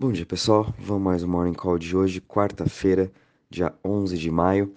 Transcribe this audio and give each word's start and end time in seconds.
Bom 0.00 0.10
dia, 0.10 0.24
pessoal. 0.24 0.74
Vamos 0.78 1.02
mais 1.02 1.22
um 1.22 1.28
Morning 1.28 1.52
Call 1.52 1.78
de 1.78 1.94
hoje, 1.94 2.22
quarta-feira, 2.22 3.12
dia 3.50 3.74
11 3.84 4.16
de 4.16 4.30
maio. 4.30 4.74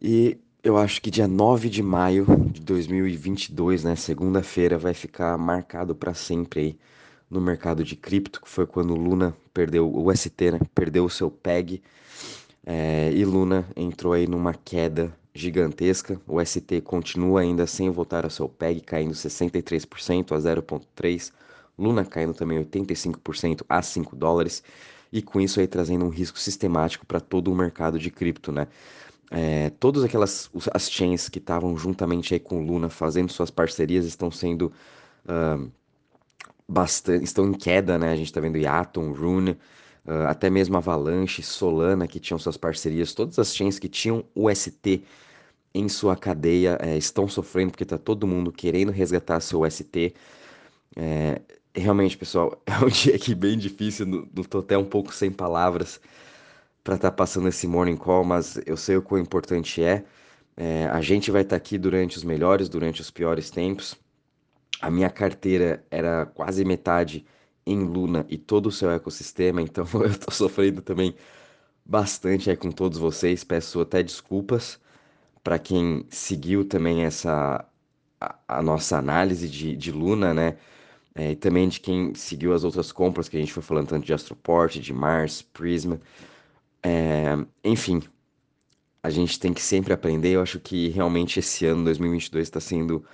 E 0.00 0.38
eu 0.62 0.78
acho 0.78 1.02
que 1.02 1.10
dia 1.10 1.28
9 1.28 1.68
de 1.68 1.82
maio 1.82 2.24
de 2.50 2.62
2022, 2.62 3.84
né, 3.84 3.94
segunda-feira, 3.94 4.78
vai 4.78 4.94
ficar 4.94 5.36
marcado 5.36 5.94
para 5.94 6.14
sempre 6.14 6.60
aí 6.60 6.78
no 7.28 7.38
mercado 7.38 7.84
de 7.84 7.96
cripto, 7.96 8.40
que 8.40 8.48
foi 8.48 8.66
quando 8.66 8.94
Luna 8.94 9.36
perdeu 9.52 9.94
o 9.94 10.10
ST, 10.16 10.52
né, 10.52 10.60
perdeu 10.74 11.04
o 11.04 11.10
seu 11.10 11.30
PEG, 11.30 11.82
é, 12.64 13.12
e 13.12 13.26
Luna 13.26 13.68
entrou 13.76 14.14
aí 14.14 14.26
numa 14.26 14.54
queda 14.54 15.14
gigantesca. 15.34 16.18
O 16.26 16.42
ST 16.42 16.80
continua 16.80 17.42
ainda 17.42 17.66
sem 17.66 17.90
voltar 17.90 18.24
ao 18.24 18.30
seu 18.30 18.48
PEG, 18.48 18.80
caindo 18.80 19.12
63% 19.12 20.32
a 20.32 20.38
0,3%. 20.38 21.30
Luna 21.78 22.04
caindo 22.04 22.34
também 22.34 22.58
85% 22.64 23.64
a 23.68 23.82
5 23.82 24.16
dólares, 24.16 24.62
e 25.12 25.22
com 25.22 25.40
isso 25.40 25.60
aí 25.60 25.66
trazendo 25.66 26.04
um 26.04 26.08
risco 26.08 26.38
sistemático 26.38 27.06
para 27.06 27.20
todo 27.20 27.52
o 27.52 27.54
mercado 27.54 27.98
de 27.98 28.10
cripto, 28.10 28.50
né? 28.52 28.66
É, 29.30 29.70
todas 29.80 30.04
aquelas 30.04 30.50
as 30.72 30.90
chains 30.90 31.28
que 31.28 31.38
estavam 31.38 31.76
juntamente 31.76 32.34
aí 32.34 32.40
com 32.40 32.64
Luna 32.64 32.88
fazendo 32.88 33.32
suas 33.32 33.50
parcerias 33.50 34.04
estão 34.04 34.30
sendo 34.30 34.72
uh, 35.24 35.70
bastante 36.68 37.24
estão 37.24 37.48
em 37.48 37.52
queda, 37.52 37.98
né? 37.98 38.12
A 38.12 38.16
gente 38.16 38.26
está 38.26 38.40
vendo 38.40 38.58
Yatom, 38.58 39.12
Rune, 39.12 39.52
uh, 40.06 40.26
até 40.28 40.50
mesmo 40.50 40.76
Avalanche, 40.76 41.42
Solana 41.42 42.06
que 42.06 42.20
tinham 42.20 42.38
suas 42.38 42.56
parcerias, 42.56 43.14
todas 43.14 43.38
as 43.38 43.54
chains 43.54 43.78
que 43.78 43.88
tinham 43.88 44.24
UST 44.34 45.04
em 45.74 45.88
sua 45.88 46.16
cadeia 46.16 46.78
é, 46.80 46.96
estão 46.96 47.26
sofrendo 47.28 47.72
porque 47.72 47.82
está 47.82 47.98
todo 47.98 48.26
mundo 48.26 48.52
querendo 48.52 48.92
resgatar 48.92 49.40
seu 49.40 49.68
ST. 49.68 50.14
É, 50.96 51.40
realmente, 51.74 52.16
pessoal, 52.16 52.62
é 52.66 52.84
um 52.84 52.88
dia 52.88 53.16
aqui 53.16 53.34
bem 53.34 53.58
difícil, 53.58 54.26
tô 54.48 54.58
até 54.58 54.76
um 54.78 54.84
pouco 54.84 55.12
sem 55.12 55.30
palavras 55.30 56.00
para 56.82 56.96
estar 56.96 57.10
tá 57.10 57.16
passando 57.16 57.48
esse 57.48 57.66
morning 57.66 57.96
call, 57.96 58.24
mas 58.24 58.60
eu 58.66 58.76
sei 58.76 58.96
o 58.96 59.02
quão 59.02 59.20
importante 59.20 59.82
é. 59.82 60.04
é 60.56 60.86
a 60.86 61.00
gente 61.00 61.30
vai 61.30 61.42
estar 61.42 61.50
tá 61.50 61.56
aqui 61.56 61.78
durante 61.78 62.16
os 62.16 62.24
melhores, 62.24 62.68
durante 62.68 63.00
os 63.00 63.10
piores 63.10 63.50
tempos. 63.50 63.96
A 64.80 64.90
minha 64.90 65.10
carteira 65.10 65.84
era 65.90 66.26
quase 66.26 66.64
metade 66.64 67.24
em 67.66 67.80
Luna 67.84 68.26
e 68.28 68.36
todo 68.38 68.66
o 68.66 68.72
seu 68.72 68.90
ecossistema, 68.90 69.62
então 69.62 69.86
eu 69.94 70.06
estou 70.06 70.32
sofrendo 70.32 70.82
também 70.82 71.14
bastante 71.84 72.50
aí 72.50 72.56
com 72.56 72.70
todos 72.70 72.98
vocês. 72.98 73.44
Peço 73.44 73.80
até 73.80 74.02
desculpas 74.02 74.80
para 75.42 75.58
quem 75.58 76.06
seguiu 76.10 76.64
também 76.66 77.04
essa 77.04 77.64
a, 78.20 78.36
a 78.48 78.62
nossa 78.62 78.98
análise 78.98 79.48
de, 79.48 79.76
de 79.76 79.92
Luna, 79.92 80.34
né? 80.34 80.56
É, 81.14 81.30
e 81.32 81.36
também 81.36 81.68
de 81.68 81.78
quem 81.80 82.14
seguiu 82.14 82.52
as 82.52 82.64
outras 82.64 82.90
compras 82.90 83.28
que 83.28 83.36
a 83.36 83.40
gente 83.40 83.52
foi 83.52 83.62
falando, 83.62 83.88
tanto 83.88 84.04
de 84.04 84.12
Astroport, 84.12 84.76
de 84.78 84.92
Mars, 84.92 85.42
Prisma. 85.42 86.00
É, 86.82 87.36
enfim, 87.62 88.02
a 89.02 89.10
gente 89.10 89.38
tem 89.38 89.52
que 89.52 89.62
sempre 89.62 89.92
aprender. 89.92 90.30
Eu 90.32 90.42
acho 90.42 90.58
que 90.58 90.88
realmente 90.88 91.38
esse 91.38 91.66
ano, 91.66 91.84
2022, 91.84 92.48
está 92.48 92.60
sendo 92.60 93.04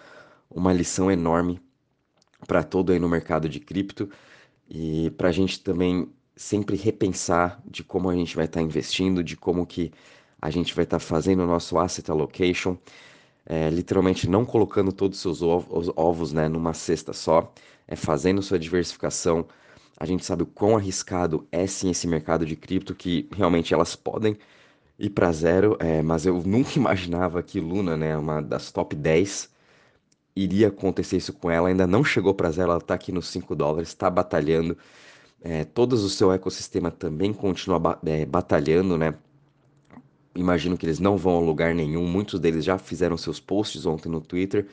uma 0.51 0.73
lição 0.73 1.11
enorme 1.11 1.61
para 2.47 2.62
todo 2.65 2.93
aí 2.93 2.98
no 2.98 3.09
mercado 3.09 3.48
de 3.48 3.61
cripto 3.61 4.09
e 4.69 5.11
para 5.11 5.28
a 5.28 5.33
gente 5.33 5.61
também 5.62 6.09
sempre 6.34 6.77
repensar 6.77 7.61
de 7.67 7.84
como 7.84 8.09
a 8.09 8.15
gente 8.15 8.34
vai 8.34 8.47
estar 8.47 8.61
tá 8.61 8.65
investindo, 8.65 9.23
de 9.23 9.37
como 9.37 9.67
que 9.67 9.93
a 10.41 10.48
gente 10.48 10.75
vai 10.75 10.84
estar 10.84 10.98
tá 10.98 11.05
fazendo 11.05 11.43
o 11.43 11.47
nosso 11.47 11.78
asset 11.78 12.11
allocation 12.11 12.78
é, 13.47 13.71
literalmente 13.71 14.29
não 14.29 14.45
colocando 14.45 14.93
todos 14.93 15.19
os 15.19 15.23
seus 15.23 15.43
ovos, 15.43 15.91
ovos 15.97 16.33
né, 16.33 16.49
numa 16.49 16.75
cesta 16.75 17.13
só, 17.13 17.53
é 17.87 17.97
fazendo 17.97 18.43
sua 18.43 18.59
diversificação. 18.59 19.47
A 19.99 20.07
gente 20.07 20.25
sabe 20.25 20.43
o 20.45 20.47
quão 20.47 20.77
arriscado 20.77 21.47
é 21.53 21.67
sim 21.67 21.91
esse 21.91 22.07
mercado 22.07 22.47
de 22.47 22.57
cripto, 22.57 22.95
que 22.95 23.29
realmente 23.33 23.75
elas 23.75 23.97
podem 23.97 24.37
ir 24.99 25.11
para 25.11 25.33
zero, 25.33 25.77
é, 25.81 26.03
mas 26.03 26.27
eu 26.27 26.43
nunca 26.45 26.73
imaginava 26.79 27.43
que 27.43 27.61
Luna, 27.61 27.97
né, 27.97 28.17
uma 28.17 28.41
das 28.41 28.71
top 28.71 28.95
10, 28.95 29.50
iria 30.37 30.69
acontecer 30.69 31.17
isso 31.17 31.33
com 31.33 31.50
ela. 31.50 31.69
Ainda 31.69 31.87
não 31.87 32.05
chegou 32.05 32.34
para 32.34 32.50
zero, 32.50 32.71
ela 32.71 32.79
está 32.79 32.95
aqui 32.95 33.12
nos 33.12 33.29
5 33.29 33.55
dólares, 33.55 33.89
está 33.89 34.09
batalhando. 34.11 34.77
É, 35.43 35.65
todos 35.65 36.05
o 36.05 36.11
seu 36.11 36.33
ecossistema 36.33 36.91
também 36.91 37.33
continua 37.33 37.99
é, 38.05 38.27
batalhando, 38.27 38.97
né? 38.99 39.15
Imagino 40.35 40.77
que 40.77 40.87
eles 40.87 40.99
não 40.99 41.17
vão 41.17 41.37
a 41.37 41.41
lugar 41.41 41.75
nenhum. 41.75 42.07
Muitos 42.07 42.41
deles 42.41 42.65
já 42.65 42.79
fizeram 42.79 43.17
seus 43.17 43.41
posts 43.41 43.87
ontem 43.87 44.09
no 44.09 44.21
Twitter, 44.21 44.67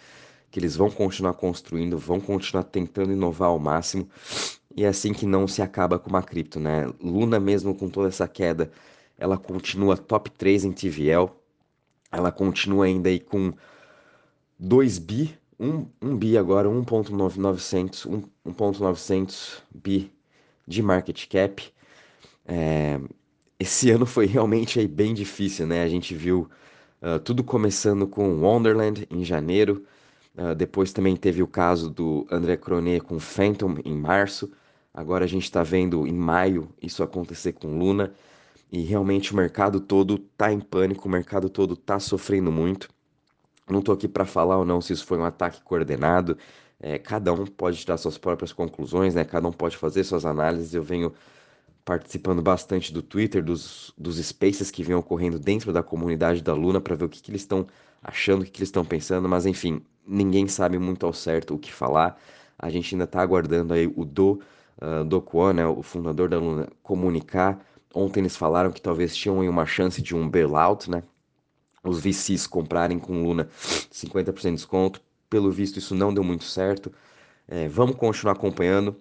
que 0.51 0.59
eles 0.59 0.75
vão 0.75 0.89
continuar 0.89 1.33
construindo, 1.33 1.97
vão 1.97 2.19
continuar 2.19 2.63
tentando 2.63 3.11
inovar 3.11 3.49
ao 3.49 3.59
máximo. 3.59 4.07
E 4.75 4.83
é 4.83 4.87
assim 4.87 5.13
que 5.13 5.25
não 5.25 5.47
se 5.47 5.61
acaba 5.61 5.97
com 5.97 6.09
uma 6.09 6.21
cripto, 6.21 6.59
né? 6.59 6.91
Luna, 7.01 7.39
mesmo 7.39 7.73
com 7.73 7.89
toda 7.89 8.09
essa 8.09 8.27
queda, 8.27 8.71
ela 9.17 9.37
continua 9.37 9.97
top 9.97 10.29
3 10.31 10.65
em 10.65 10.71
TVL. 10.71 11.31
Ela 12.11 12.31
continua 12.31 12.85
ainda 12.85 13.09
aí 13.09 13.19
com 13.19 13.51
2 14.59 14.99
bi, 14.99 15.37
1, 15.59 15.87
1 16.01 16.17
bi 16.17 16.37
agora, 16.37 16.69
1.900, 16.69 18.27
1.900 18.45 19.61
bi 19.73 20.11
de 20.67 20.83
market 20.83 21.27
cap. 21.27 21.63
É, 22.45 22.99
esse 23.59 23.89
ano 23.89 24.05
foi 24.05 24.25
realmente 24.25 24.79
aí 24.79 24.87
bem 24.87 25.13
difícil, 25.13 25.65
né? 25.65 25.83
A 25.83 25.87
gente 25.87 26.13
viu 26.13 26.49
uh, 27.01 27.19
tudo 27.19 27.43
começando 27.43 28.07
com 28.07 28.41
Wonderland 28.41 29.07
em 29.09 29.23
janeiro, 29.23 29.85
uh, 30.37 30.53
depois 30.55 30.93
também 30.93 31.15
teve 31.15 31.41
o 31.41 31.47
caso 31.47 31.89
do 31.89 32.27
André 32.29 32.57
Cronet 32.57 33.01
com 33.01 33.19
Phantom 33.19 33.75
em 33.83 33.95
março, 33.95 34.51
agora 34.93 35.25
a 35.25 35.27
gente 35.27 35.43
está 35.43 35.63
vendo 35.63 36.05
em 36.07 36.13
maio 36.13 36.69
isso 36.81 37.01
acontecer 37.01 37.53
com 37.53 37.77
Luna, 37.79 38.13
e 38.71 38.81
realmente 38.81 39.33
o 39.33 39.35
mercado 39.35 39.79
todo 39.79 40.19
tá 40.37 40.51
em 40.51 40.59
pânico, 40.59 41.07
o 41.07 41.11
mercado 41.11 41.49
todo 41.49 41.75
tá 41.75 41.99
sofrendo 41.99 42.51
muito. 42.51 42.89
Não 43.69 43.81
tô 43.81 43.91
aqui 43.91 44.07
para 44.07 44.25
falar 44.25 44.57
ou 44.57 44.65
não 44.65 44.81
se 44.81 44.93
isso 44.93 45.05
foi 45.05 45.17
um 45.17 45.25
ataque 45.25 45.61
coordenado, 45.63 46.37
é, 46.79 46.97
cada 46.99 47.33
um 47.33 47.45
pode 47.45 47.79
tirar 47.79 47.97
suas 47.97 48.17
próprias 48.17 48.53
conclusões, 48.53 49.15
né? 49.15 49.25
Cada 49.25 49.47
um 49.47 49.51
pode 49.51 49.77
fazer 49.77 50.03
suas 50.03 50.25
análises. 50.25 50.73
Eu 50.73 50.83
venho 50.83 51.13
participando 51.87 52.41
bastante 52.41 52.91
do 52.91 53.01
Twitter, 53.01 53.41
dos, 53.41 53.93
dos 53.97 54.17
spaces 54.17 54.69
que 54.69 54.83
vêm 54.83 54.93
ocorrendo 54.97 55.39
dentro 55.39 55.71
da 55.71 55.81
comunidade 55.81 56.43
da 56.43 56.53
Luna 56.53 56.81
para 56.81 56.97
ver 56.97 57.05
o 57.05 57.09
que, 57.09 57.21
que 57.21 57.31
eles 57.31 57.43
estão 57.43 57.65
achando, 58.03 58.41
o 58.41 58.43
que, 58.45 58.51
que 58.51 58.59
eles 58.59 58.67
estão 58.67 58.83
pensando, 58.83 59.29
mas 59.29 59.45
enfim, 59.45 59.81
ninguém 60.05 60.49
sabe 60.49 60.77
muito 60.77 61.05
ao 61.05 61.13
certo 61.13 61.55
o 61.55 61.57
que 61.57 61.71
falar. 61.71 62.19
A 62.59 62.69
gente 62.69 62.93
ainda 62.93 63.05
está 63.05 63.21
aguardando 63.21 63.73
aí 63.73 63.87
o 63.95 64.03
Do, 64.03 64.41
uh, 64.81 65.05
Do 65.05 65.21
Kwon, 65.21 65.53
né, 65.53 65.65
o 65.65 65.81
fundador 65.81 66.27
da 66.27 66.37
Luna, 66.37 66.67
comunicar. 66.83 67.65
Ontem 67.95 68.19
eles 68.19 68.35
falaram 68.35 68.69
que 68.69 68.81
talvez 68.81 69.15
tinham 69.15 69.39
uma 69.49 69.65
chance 69.65 70.01
de 70.01 70.13
um 70.13 70.29
bailout, 70.29 70.91
né? 70.91 71.03
Os 71.81 72.01
VCs 72.01 72.47
comprarem 72.47 72.99
com 72.99 73.23
Luna 73.23 73.47
50% 73.93 74.43
de 74.43 74.51
desconto. 74.55 75.01
Pelo 75.29 75.49
visto, 75.49 75.79
isso 75.79 75.95
não 75.95 76.13
deu 76.13 76.23
muito 76.23 76.43
certo. 76.43 76.91
É, 77.47 77.69
vamos 77.69 77.95
continuar 77.95 78.33
acompanhando 78.33 78.93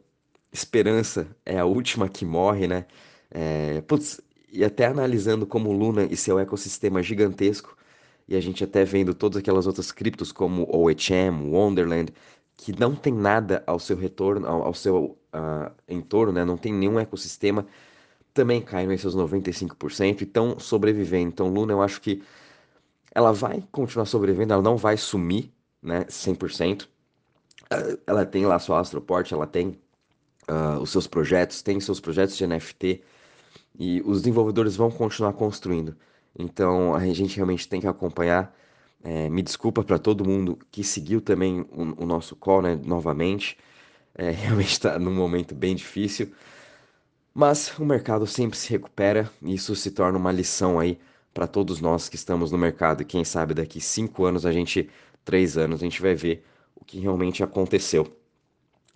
esperança 0.56 1.28
é 1.44 1.59
a 1.59 1.65
última 1.65 2.09
que 2.09 2.25
morre, 2.25 2.67
né? 2.67 2.87
É, 3.31 3.81
putz, 3.83 4.21
e 4.50 4.65
até 4.65 4.87
analisando 4.87 5.47
como 5.47 5.72
Luna 5.72 6.05
e 6.05 6.17
seu 6.17 6.39
ecossistema 6.39 7.03
gigantesco, 7.03 7.77
e 8.28 8.34
a 8.37 8.41
gente 8.41 8.65
até 8.65 8.84
vendo 8.84 9.15
todas 9.15 9.39
aquelas 9.39 9.67
outras 9.67 9.93
criptos 9.93 10.33
como 10.33 10.67
OHM, 10.71 11.50
Wonderland, 11.53 12.12
que 12.56 12.78
não 12.78 12.94
tem 12.97 13.12
nada 13.12 13.62
ao 13.67 13.78
seu 13.78 13.97
retorno, 13.97 14.47
ao, 14.47 14.62
ao 14.65 14.75
seu 14.75 15.19
uh, 15.34 15.71
entorno, 15.89 16.33
né? 16.33 16.44
Não 16.44 16.56
tem 16.56 16.73
nenhum 16.73 16.99
ecossistema, 16.99 17.67
também 18.34 18.61
caem 18.62 18.91
em 18.93 18.99
seus 18.99 19.17
95% 19.17 20.21
e 20.21 20.25
estão 20.25 20.59
sobrevivendo. 20.59 21.28
Então, 21.28 21.49
Luna, 21.49 21.73
eu 21.73 21.83
acho 21.83 22.00
que 22.00 22.23
ela 23.15 23.33
vai 23.33 23.62
continuar 23.73 24.06
sobrevivendo, 24.06 24.55
ela 24.55 24.62
não 24.62 24.77
vai 24.77 24.97
sumir, 24.97 25.53
né? 25.83 26.05
100%. 26.09 26.88
Ela 28.06 28.25
tem 28.25 28.47
lá 28.47 28.59
sua 28.59 28.81
Astroport, 28.81 29.31
ela 29.33 29.47
tem 29.47 29.78
uh, 30.50 30.80
os 30.80 30.90
seus 30.90 31.06
projetos, 31.06 31.62
tem 31.62 31.80
seus 31.80 32.00
projetos 32.00 32.37
de 32.37 32.46
NFT 32.46 33.02
e 33.78 34.02
os 34.04 34.22
desenvolvedores 34.22 34.76
vão 34.76 34.90
continuar 34.90 35.32
construindo. 35.34 35.96
Então 36.38 36.94
a 36.94 37.06
gente 37.06 37.37
realmente 37.37 37.69
tem 37.69 37.81
que 37.81 37.87
acompanhar. 37.87 38.54
É, 39.02 39.28
me 39.31 39.43
desculpa 39.43 39.84
para 39.84 39.98
todo 39.98 40.25
mundo 40.25 40.58
que 40.70 40.82
seguiu 40.82 41.20
também 41.20 41.60
o, 41.70 42.02
o 42.02 42.06
nosso 42.06 42.34
call 42.37 42.62
né, 42.62 42.78
novamente. 42.84 43.56
É, 44.14 44.31
realmente 44.32 44.72
está 44.72 44.98
num 44.98 45.14
momento 45.14 45.54
bem 45.54 45.75
difícil. 45.75 46.32
Mas 47.34 47.76
o 47.78 47.84
mercado 47.84 48.26
sempre 48.26 48.56
se 48.56 48.70
recupera 48.70 49.31
e 49.42 49.54
isso 49.54 49.76
se 49.76 49.90
torna 49.90 50.19
uma 50.19 50.32
lição 50.32 50.81
aí 50.81 50.99
para 51.34 51.46
todos 51.46 51.82
nós 51.82 52.08
que 52.08 52.16
estamos 52.16 52.50
no 52.50 52.56
mercado. 52.56 53.02
E 53.02 53.04
quem 53.04 53.25
sabe 53.25 53.52
daqui 53.52 53.78
cinco 53.81 54.25
anos, 54.25 54.46
a 54.46 54.52
gente, 54.52 54.88
três 55.22 55.58
anos, 55.58 55.82
a 55.82 55.84
gente 55.84 56.00
vai 56.00 56.14
ver 56.14 56.42
o 56.75 56.82
que 56.82 56.99
realmente 56.99 57.42
aconteceu, 57.42 58.06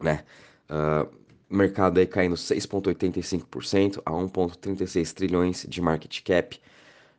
né? 0.00 0.24
Uh, 0.70 1.19
mercado 1.50 1.98
aí 1.98 2.06
caindo 2.06 2.36
6,85% 2.36 4.00
a 4.06 4.12
1,36 4.12 5.12
trilhões 5.12 5.66
de 5.68 5.82
market 5.82 6.22
cap. 6.22 6.60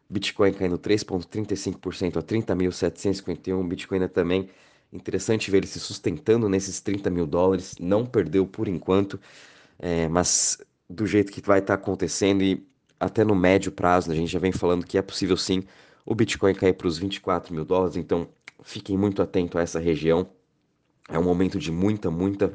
Bitcoin 0.10 0.54
caindo 0.54 0.80
3,35% 0.80 2.18
a 2.18 2.24
30.751. 2.24 3.68
Bitcoin 3.68 4.08
também 4.08 4.50
interessante 4.92 5.52
ver 5.52 5.58
ele 5.58 5.68
se 5.68 5.80
sustentando 5.80 6.48
nesses 6.50 6.80
30 6.80 7.10
mil 7.10 7.28
dólares. 7.28 7.76
Não 7.80 8.06
perdeu 8.06 8.46
por 8.48 8.68
enquanto, 8.68 9.20
é, 9.78 10.08
mas 10.08 10.58
do 10.90 11.06
jeito 11.06 11.32
que 11.32 11.42
vai 11.42 11.60
estar 11.60 11.78
tá 11.78 11.82
acontecendo 11.82 12.42
e 12.44 12.66
até 13.00 13.24
no 13.24 13.36
médio 13.36 13.72
prazo, 13.72 14.10
né, 14.10 14.16
a 14.16 14.18
gente 14.18 14.32
já 14.32 14.40
vem 14.40 14.52
falando 14.52 14.86
que 14.86 14.98
é 14.98 15.02
possível 15.02 15.36
sim 15.36 15.64
o 16.06 16.14
Bitcoin 16.14 16.54
cair 16.54 16.74
para 16.74 16.88
os 16.88 16.98
24 16.98 17.54
mil 17.54 17.66
dólares, 17.66 17.96
então 17.96 18.28
fiquem 18.64 18.98
muito 18.98 19.22
atentos 19.22 19.56
a 19.60 19.62
essa 19.62 19.80
região. 19.80 20.30
É 21.10 21.18
um 21.18 21.24
momento 21.24 21.58
de 21.60 21.72
muita, 21.72 22.12
muita 22.12 22.54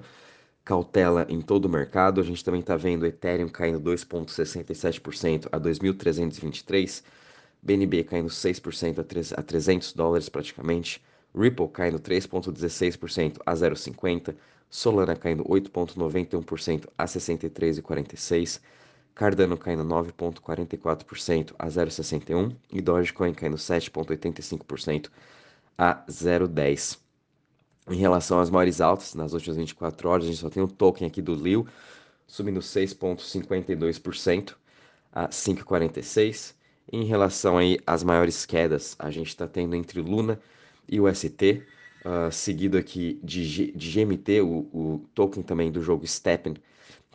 cautela 0.67 1.25
em 1.31 1.41
todo 1.41 1.67
o 1.67 1.69
mercado. 1.69 2.21
A 2.21 2.25
gente 2.25 2.45
também 2.45 2.61
está 2.61 2.77
vendo 2.77 3.05
o 3.05 3.07
Ethereum 3.07 3.49
caindo 3.49 3.81
2,67% 3.81 5.49
a 5.53 5.61
2.323, 5.61 7.05
BNB 7.63 8.03
caindo 8.03 8.29
6% 8.29 9.33
a 9.39 9.43
300 9.43 9.93
dólares 9.93 10.29
praticamente, 10.29 11.01
Ripple 11.35 11.69
caindo 11.69 12.01
3,16% 12.01 13.39
a 13.47 13.55
0,50%, 13.55 14.35
Solana 14.69 15.15
caindo 15.15 15.45
8,91% 15.45 16.89
a 16.99 17.05
63,46%, 17.05 18.61
Cardano 19.15 19.57
caindo 19.57 19.85
9,44% 19.85 21.55
a 21.57 21.69
0,61% 21.69 22.57
e 22.73 22.81
Dogecoin 22.83 23.33
caindo 23.33 23.57
7,85% 23.57 25.09
a 25.79 26.05
0,10%. 26.09 27.06
Em 27.89 27.97
relação 27.97 28.41
às 28.41 28.51
maiores 28.51 28.81
altas, 28.81 29.15
nas 29.15 29.33
últimas 29.33 29.57
24 29.57 30.09
horas, 30.09 30.25
a 30.25 30.29
gente 30.29 30.41
só 30.41 30.51
tem 30.51 30.63
o 30.63 30.69
token 30.69 31.07
aqui 31.07 31.23
do 31.23 31.35
Liu 31.35 31.67
subindo 32.27 32.61
6,52% 32.61 34.55
a 35.13 35.29
5,46%. 35.29 36.55
Em 36.93 37.05
relação 37.05 37.59
aí 37.59 37.81
às 37.87 38.05
maiores 38.05 38.47
quedas, 38.47 38.95
a 38.99 39.11
gente 39.11 39.29
está 39.29 39.49
tendo 39.49 39.75
entre 39.75 40.01
Luna 40.01 40.41
e 40.89 41.01
o 41.01 41.13
ST, 41.13 41.65
uh, 42.05 42.31
seguido 42.31 42.79
aqui 42.79 43.19
de, 43.25 43.45
G, 43.45 43.73
de 43.73 43.91
GMT, 43.91 44.41
o, 44.41 44.69
o, 44.73 45.05
token 45.13 45.43
também 45.43 45.73
do 45.73 45.83
jogo 45.83 46.07
Steppen, 46.07 46.55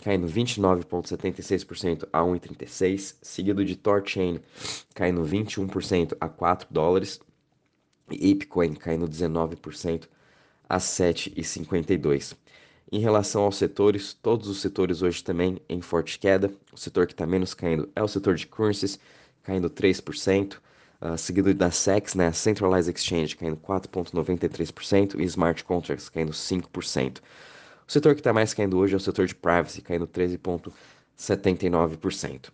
caindo 0.03 0.27
29,76% 0.27 2.05
a 2.11 2.19
1,36, 2.19 3.15
seguido 3.21 3.63
de 3.63 3.77
Torchain, 3.77 4.41
caindo 4.93 5.23
21% 5.23 6.17
a 6.19 6.27
4 6.27 6.67
dólares, 6.69 7.21
e 8.09 8.33
Apecoin 8.33 8.73
caindo 8.73 9.07
19% 9.07 10.05
a 10.71 10.77
7,52. 10.77 12.33
Em 12.89 12.99
relação 12.99 13.43
aos 13.43 13.57
setores, 13.57 14.13
todos 14.13 14.47
os 14.47 14.61
setores 14.61 15.01
hoje 15.01 15.21
também 15.21 15.59
em 15.67 15.81
forte 15.81 16.17
queda. 16.17 16.49
O 16.71 16.77
setor 16.77 17.07
que 17.07 17.13
está 17.13 17.27
menos 17.27 17.53
caindo 17.53 17.89
é 17.93 18.01
o 18.01 18.07
setor 18.07 18.35
de 18.35 18.47
currencies, 18.47 18.97
caindo 19.43 19.69
3%, 19.69 20.59
uh, 21.01 21.17
seguido 21.17 21.53
da 21.53 21.69
SEX, 21.71 22.15
né, 22.15 22.31
Centralized 22.31 22.95
Exchange, 22.95 23.35
caindo 23.35 23.57
4,93% 23.57 25.19
e 25.19 25.25
Smart 25.25 25.61
Contracts 25.65 26.07
caindo 26.07 26.31
5%. 26.31 27.17
O 27.85 27.91
setor 27.91 28.15
que 28.15 28.21
está 28.21 28.31
mais 28.31 28.53
caindo 28.53 28.77
hoje 28.77 28.93
é 28.93 28.97
o 28.97 28.99
setor 28.99 29.27
de 29.27 29.35
privacy, 29.35 29.81
caindo 29.81 30.07
13,79%. 30.07 32.49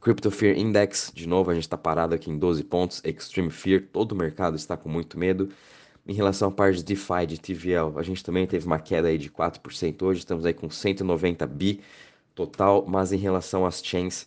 Crypto 0.00 0.32
Fear 0.32 0.58
Index, 0.58 1.12
de 1.14 1.28
novo, 1.28 1.52
a 1.52 1.54
gente 1.54 1.62
está 1.62 1.78
parado 1.78 2.12
aqui 2.12 2.28
em 2.28 2.38
12 2.38 2.64
pontos. 2.64 3.00
Extreme 3.04 3.50
Fear, 3.50 3.84
todo 3.92 4.10
o 4.12 4.16
mercado 4.16 4.56
está 4.56 4.76
com 4.76 4.88
muito 4.88 5.16
medo. 5.16 5.48
Em 6.06 6.12
relação 6.14 6.48
à 6.48 6.50
parte 6.50 6.78
de 6.78 6.84
DeFi, 6.84 7.26
de 7.26 7.38
TVL, 7.38 7.98
a 7.98 8.02
gente 8.02 8.24
também 8.24 8.46
teve 8.46 8.66
uma 8.66 8.78
queda 8.78 9.08
aí 9.08 9.18
de 9.18 9.30
4% 9.30 10.02
hoje, 10.02 10.20
estamos 10.20 10.44
aí 10.44 10.54
com 10.54 10.70
190 10.70 11.46
bi 11.46 11.80
total, 12.34 12.84
mas 12.86 13.12
em 13.12 13.18
relação 13.18 13.66
às 13.66 13.82
chains, 13.84 14.22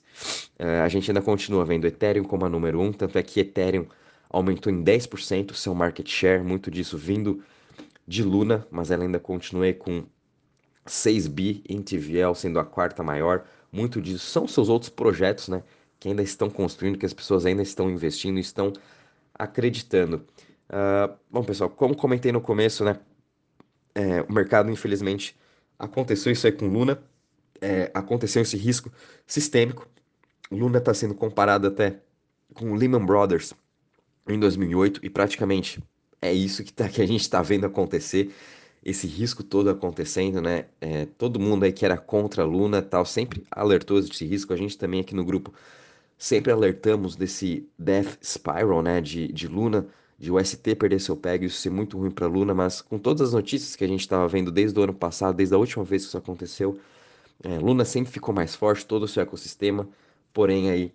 uh, 0.60 0.84
a 0.84 0.90
gente 0.90 1.10
ainda 1.10 1.22
continua 1.22 1.66
vendo 1.66 1.86
Ethereum 1.86 2.24
como 2.24 2.46
a 2.46 2.50
número 2.50 2.80
1, 2.80 2.94
tanto 2.94 3.18
é 3.18 3.24
que 3.24 3.40
Ethereum 3.40 3.88
aumentou 4.30 4.72
em 4.72 4.84
10% 4.84 5.54
seu 5.54 5.74
market 5.74 6.08
share, 6.10 6.44
muito 6.44 6.70
disso 6.70 6.98
vindo 6.98 7.44
de 8.08 8.24
Luna, 8.24 8.68
mas 8.70 8.92
ela 8.92 9.04
ainda 9.04 9.20
continua 9.20 9.72
com 9.74 10.04
6 10.86 11.28
bi 11.28 11.64
em 11.68 11.82
TVL, 11.82 12.34
sendo 12.36 12.60
a 12.60 12.66
quarta 12.66 13.02
maior. 13.04 13.46
Muito 13.72 14.02
disso 14.02 14.26
são 14.26 14.48
seus 14.48 14.70
outros 14.70 14.90
projetos, 14.90 15.48
né, 15.48 15.64
que 16.00 16.10
ainda 16.10 16.22
estão 16.22 16.50
construindo, 16.50 16.98
que 16.98 17.06
as 17.06 17.14
pessoas 17.14 17.46
ainda 17.46 17.62
estão 17.62 17.90
investindo, 17.90 18.38
estão 18.40 18.74
acreditando. 19.34 20.26
Uh, 20.70 21.16
bom, 21.30 21.44
pessoal, 21.44 21.70
como 21.70 21.96
comentei 21.96 22.32
no 22.32 22.42
começo, 22.42 22.84
né, 22.84 23.00
é, 23.94 24.22
o 24.22 24.34
mercado, 24.34 24.72
infelizmente, 24.72 25.36
aconteceu 25.78 26.32
isso 26.32 26.48
aí 26.48 26.54
com 26.54 26.68
Luna, 26.68 27.02
é, 27.62 27.92
aconteceu 27.94 28.42
esse 28.42 28.58
risco 28.58 28.92
sistêmico. 29.26 29.88
Luna 30.52 30.80
está 30.80 30.94
sendo 30.94 31.16
comparado 31.16 31.68
até 31.68 32.00
com 32.54 32.74
Lehman 32.74 33.06
Brothers 33.06 33.54
em 34.28 34.40
2008 34.40 35.00
e 35.04 35.10
praticamente 35.10 35.82
é 36.22 36.32
isso 36.32 36.64
que, 36.64 36.72
tá, 36.74 36.88
que 36.88 37.02
a 37.02 37.06
gente 37.06 37.22
está 37.22 37.42
vendo 37.42 37.66
acontecer, 37.66 38.34
esse 38.84 39.08
risco 39.08 39.44
todo 39.44 39.70
acontecendo, 39.70 40.42
né? 40.42 40.66
É, 40.82 41.06
todo 41.06 41.40
mundo 41.40 41.64
aí 41.64 41.72
que 41.72 41.86
era 41.86 41.98
contra 41.98 42.44
a 42.44 42.46
Luna 42.46 42.82
tal 42.82 43.06
sempre 43.06 43.46
alertou 43.50 44.02
desse 44.02 44.26
risco. 44.26 44.52
A 44.54 44.58
gente 44.58 44.78
também 44.78 45.00
aqui 45.00 45.16
no 45.16 45.24
grupo 45.24 45.54
sempre 46.18 46.52
alertamos 46.52 47.16
desse 47.16 47.68
death 47.80 48.18
spiral, 48.22 48.82
né? 48.82 49.00
De, 49.00 49.28
de 49.32 49.48
Luna, 49.48 49.88
de 50.24 50.32
o 50.32 50.40
ST 50.44 50.76
perder 50.76 51.02
seu 51.02 51.18
peg, 51.18 51.46
isso 51.46 51.58
ser 51.58 51.70
muito 51.70 51.98
ruim 51.98 52.10
para 52.10 52.26
Luna, 52.28 52.54
mas 52.54 52.82
com 52.82 52.98
todas 52.98 53.28
as 53.28 53.34
notícias 53.34 53.76
que 53.76 53.84
a 53.84 53.88
gente 53.88 54.00
estava 54.00 54.26
vendo 54.26 54.52
desde 54.52 54.80
o 54.80 54.84
ano 54.84 54.94
passado, 54.94 55.36
desde 55.36 55.54
a 55.54 55.58
última 55.58 55.84
vez 55.84 56.04
que 56.04 56.08
isso 56.08 56.18
aconteceu, 56.18 56.80
é, 57.44 57.60
Luna 57.60 57.84
sempre 57.84 58.10
ficou 58.10 58.34
mais 58.34 58.56
forte, 58.56 58.86
todo 58.86 59.04
o 59.04 59.08
seu 59.08 59.22
ecossistema, 59.22 59.86
porém 60.32 60.70
aí 60.70 60.94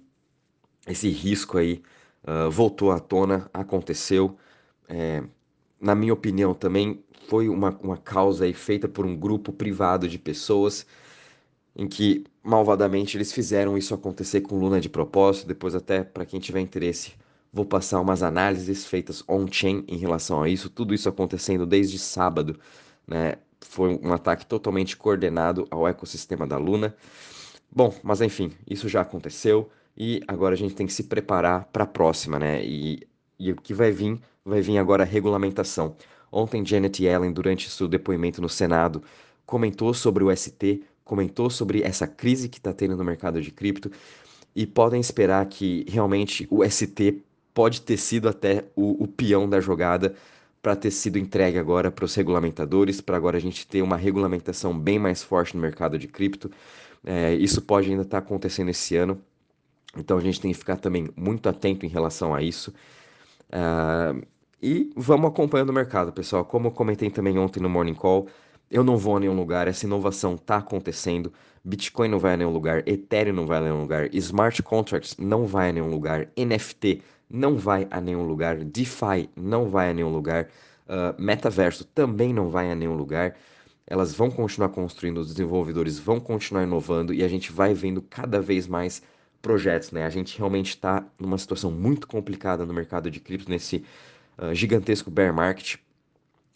esse 0.87 1.11
risco 1.11 1.59
aí 1.59 1.83
uh, 2.25 2.51
voltou 2.51 2.91
à 2.91 2.99
tona, 2.99 3.51
aconteceu. 3.53 4.35
É, 4.89 5.23
na 5.79 5.95
minha 5.95 6.15
opinião, 6.15 6.55
também 6.55 7.05
foi 7.29 7.51
uma, 7.51 7.79
uma 7.83 7.99
causa 7.99 8.47
aí 8.47 8.55
feita 8.55 8.89
por 8.89 9.05
um 9.05 9.15
grupo 9.15 9.53
privado 9.53 10.09
de 10.09 10.19
pessoas 10.19 10.87
em 11.77 11.87
que 11.87 12.25
malvadamente 12.43 13.19
eles 13.19 13.31
fizeram 13.31 13.77
isso 13.77 13.93
acontecer 13.93 14.41
com 14.41 14.59
Luna 14.59 14.81
de 14.81 14.89
propósito. 14.89 15.47
Depois, 15.47 15.75
até 15.75 16.03
para 16.03 16.25
quem 16.25 16.41
tiver 16.41 16.61
interesse, 16.61 17.13
vou 17.53 17.65
passar 17.65 18.01
umas 18.01 18.23
análises 18.23 18.87
feitas 18.87 19.23
on-chain 19.29 19.85
em 19.89 19.97
relação 19.97 20.43
a 20.43 20.49
isso. 20.49 20.71
Tudo 20.71 20.95
isso 20.95 21.09
acontecendo 21.09 21.67
desde 21.67 21.99
sábado, 21.99 22.59
né? 23.07 23.37
foi 23.61 23.99
um 24.03 24.13
ataque 24.13 24.47
totalmente 24.47 24.97
coordenado 24.97 25.67
ao 25.71 25.87
ecossistema 25.87 26.47
da 26.47 26.57
Luna. 26.57 26.95
Bom, 27.71 27.95
mas 28.03 28.21
enfim, 28.21 28.53
isso 28.67 28.89
já 28.89 29.01
aconteceu 29.01 29.69
e 29.97 30.23
agora 30.27 30.55
a 30.55 30.59
gente 30.59 30.75
tem 30.75 30.87
que 30.87 30.93
se 30.93 31.05
preparar 31.05 31.65
para 31.73 31.85
a 31.85 31.87
próxima, 31.87 32.39
né? 32.39 32.65
E, 32.65 33.07
e 33.39 33.53
o 33.53 33.57
que 33.57 33.75
vai 33.75 33.91
vir, 33.91 34.19
vai 34.45 34.61
vir 34.61 34.79
agora 34.79 35.03
a 35.03 35.07
regulamentação. 35.07 35.97
Ontem, 36.31 36.65
Janet 36.65 37.03
Yellen, 37.03 37.33
durante 37.33 37.71
seu 37.71 37.89
depoimento 37.89 38.41
no 38.41 38.49
Senado, 38.49 39.03
comentou 39.45 39.93
sobre 39.93 40.25
o 40.25 40.35
ST, 40.35 40.83
comentou 41.05 41.51
sobre 41.51 41.83
essa 41.83 42.07
crise 42.07 42.49
que 42.49 42.59
está 42.59 42.73
tendo 42.73 42.97
no 42.97 43.05
mercado 43.05 43.41
de 43.41 43.51
cripto 43.51 43.91
e 44.55 44.67
podem 44.67 45.01
esperar 45.01 45.45
que 45.47 45.85
realmente 45.89 46.47
o 46.51 46.65
ST 46.69 47.23
pode 47.59 47.81
ter 47.81 47.97
sido 47.97 48.29
até 48.29 48.67
o, 48.77 49.03
o 49.03 49.09
peão 49.09 49.49
da 49.49 49.59
jogada 49.61 50.15
para 50.63 50.77
ter 50.77 50.93
sido 50.93 51.19
entregue 51.19 51.59
agora 51.59 51.91
para 51.91 52.05
os 52.05 52.15
regulamentadores, 52.15 53.01
para 53.01 53.17
agora 53.17 53.37
a 53.37 53.41
gente 53.41 53.67
ter 53.67 53.83
uma 53.83 53.97
regulamentação 53.97 54.79
bem 54.79 54.97
mais 54.97 55.25
forte 55.25 55.57
no 55.57 55.61
mercado 55.61 55.99
de 55.99 56.07
cripto. 56.07 56.49
É, 57.05 57.35
isso 57.35 57.61
pode 57.61 57.91
ainda 57.91 58.03
estar 58.03 58.21
tá 58.21 58.25
acontecendo 58.25 58.69
esse 58.69 58.95
ano, 58.95 59.21
então 59.97 60.17
a 60.17 60.21
gente 60.21 60.41
tem 60.41 60.53
que 60.53 60.57
ficar 60.57 60.77
também 60.77 61.09
muito 61.17 61.49
atento 61.49 61.85
em 61.85 61.89
relação 61.89 62.33
a 62.33 62.41
isso. 62.41 62.73
Uh, 63.49 64.25
e 64.63 64.93
vamos 64.95 65.29
acompanhando 65.29 65.71
o 65.71 65.73
mercado, 65.73 66.13
pessoal. 66.13 66.45
Como 66.45 66.69
eu 66.69 66.71
comentei 66.71 67.11
também 67.11 67.41
ontem 67.41 67.59
no 67.59 67.69
Morning 67.69 67.95
Call, 67.95 68.29
eu 68.71 68.85
não 68.85 68.97
vou 68.97 69.17
a 69.17 69.21
nenhum 69.21 69.35
lugar, 69.35 69.67
essa 69.67 69.85
inovação 69.85 70.37
está 70.37 70.59
acontecendo. 70.59 71.33
Bitcoin 71.65 72.07
não 72.07 72.21
vai 72.21 72.35
a 72.35 72.37
nenhum 72.37 72.53
lugar, 72.53 72.87
Ethereum 72.87 73.35
não 73.35 73.49
vai 73.49 73.59
a 73.59 73.63
nenhum 73.63 73.81
lugar, 73.81 74.15
Smart 74.15 74.63
Contracts 74.63 75.17
não 75.19 75.45
vai 75.45 75.71
a 75.71 75.73
nenhum 75.73 75.91
lugar, 75.91 76.29
NFT 76.37 77.03
não 77.31 77.57
vai 77.57 77.87
a 77.91 78.01
nenhum 78.01 78.27
lugar, 78.27 78.59
DeFi 78.65 79.29
não 79.37 79.69
vai 79.71 79.91
a 79.91 79.95
nenhum 79.95 80.13
lugar, 80.13 80.49
uh, 80.87 81.21
Metaverso 81.21 81.85
também 81.85 82.33
não 82.33 82.51
vai 82.51 82.71
a 82.71 82.75
nenhum 82.75 82.95
lugar. 82.95 83.37
Elas 83.87 84.15
vão 84.15 84.31
continuar 84.31 84.69
construindo, 84.71 85.19
os 85.19 85.29
desenvolvedores 85.29 85.99
vão 85.99 86.21
continuar 86.21 86.63
inovando 86.63 87.13
e 87.13 87.23
a 87.23 87.29
gente 87.29 87.51
vai 87.51 87.73
vendo 87.75 88.03
cada 88.03 88.41
vez 88.41 88.67
mais 88.67 89.03
projetos, 89.41 89.93
né? 89.93 90.05
A 90.05 90.11
gente 90.11 90.37
realmente 90.37 90.71
está 90.71 91.05
numa 91.19 91.39
situação 91.39 91.71
muito 91.71 92.07
complicada 92.07 92.67
no 92.67 92.75
mercado 92.75 93.11
de 93.11 93.21
cripto, 93.21 93.51
nesse 93.51 93.85
uh, 94.39 94.55
gigantesco 94.55 95.11
bear 95.11 95.33
market, 95.33 95.77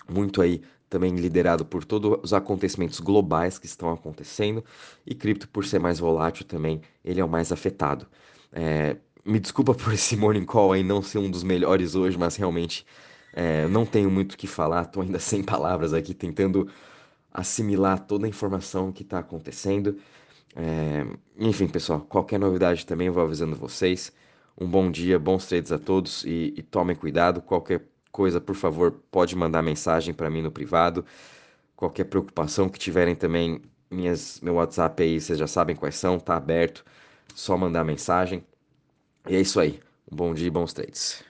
muito 0.09 0.43
aí 0.43 0.63
também 0.93 1.15
liderado 1.17 1.65
por 1.65 1.85
todos 1.85 2.19
os 2.23 2.35
acontecimentos 2.35 3.01
globais 3.01 3.59
que 3.59 3.65
estão 3.65 3.91
acontecendo 3.91 4.63
e 5.07 5.15
cripto 5.15 5.49
por 5.49 5.65
ser 5.65 5.79
mais 5.79 5.99
volátil 5.99 6.45
também 6.45 6.83
ele 7.03 7.19
é 7.19 7.25
o 7.25 7.29
mais 7.29 7.51
afetado. 7.51 8.07
É, 8.53 8.99
me 9.25 9.39
desculpa 9.41 9.75
por 9.77 9.93
esse 9.93 10.17
morning 10.17 10.45
call 10.45 10.73
aí 10.73 10.83
não 10.83 11.03
ser 11.03 11.19
um 11.19 11.31
dos 11.31 11.43
melhores 11.43 11.95
hoje, 11.95 12.19
mas 12.19 12.37
realmente 12.37 12.87
é, 13.33 13.67
não 13.69 13.87
tenho 13.87 14.11
muito 14.11 14.33
o 14.33 14.37
que 14.37 14.47
falar, 14.47 14.83
estou 14.83 15.03
ainda 15.03 15.19
sem 15.21 15.43
palavras 15.43 15.93
aqui, 15.95 16.15
tentando 16.15 16.69
assimilar 17.33 18.01
toda 18.01 18.27
a 18.27 18.29
informação 18.29 18.93
que 18.93 19.03
está 19.03 19.19
acontecendo. 19.19 19.99
É, 20.55 21.07
enfim, 21.39 21.67
pessoal, 21.69 22.01
qualquer 22.01 22.39
novidade 22.39 22.85
também 22.87 23.07
eu 23.07 23.13
vou 23.13 23.23
avisando 23.23 23.57
vocês. 23.57 24.13
Um 24.61 24.69
bom 24.69 24.91
dia, 24.91 25.19
bons 25.19 25.47
trades 25.47 25.73
a 25.73 25.79
todos 25.79 26.25
e, 26.25 26.55
e 26.57 26.63
tomem 26.63 26.95
cuidado. 26.95 27.41
Qualquer 27.41 27.87
coisa, 28.11 28.41
por 28.41 28.55
favor, 28.55 28.93
pode 29.11 29.35
mandar 29.35 29.63
mensagem 29.63 30.13
para 30.15 30.29
mim 30.31 30.43
no 30.43 30.51
privado. 30.53 31.05
Qualquer 31.77 32.05
preocupação 32.05 32.69
que 32.69 32.79
tiverem 32.79 33.15
também, 33.17 33.63
minhas, 33.91 34.41
meu 34.43 34.55
WhatsApp 34.55 35.03
aí, 35.03 35.21
vocês 35.21 35.39
já 35.39 35.47
sabem 35.47 35.75
quais 35.75 35.97
são, 35.97 36.19
tá 36.21 36.37
aberto. 36.37 36.85
Só 37.35 37.57
mandar 37.57 37.85
mensagem. 37.85 38.45
E 39.29 39.37
é 39.37 39.41
isso 39.41 39.61
aí. 39.61 39.81
Um 40.11 40.17
bom 40.17 40.35
dia 40.35 40.47
e 40.47 40.51
bons 40.51 40.73
trades. 40.73 41.25